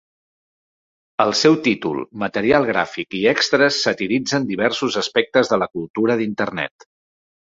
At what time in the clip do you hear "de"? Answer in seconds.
5.53-5.61